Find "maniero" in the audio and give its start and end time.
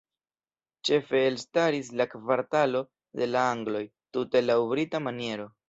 5.09-5.51